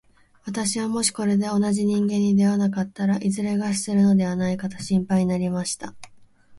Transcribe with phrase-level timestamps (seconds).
[0.47, 5.93] 私はもしこれで同じ人間に出会わなかったら、いずれ餓死するのではないかと心配になりました。